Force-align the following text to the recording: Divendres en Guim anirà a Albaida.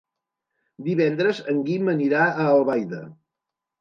Divendres 0.87 1.41
en 1.53 1.61
Guim 1.67 1.93
anirà 1.93 2.23
a 2.31 2.47
Albaida. 2.55 3.03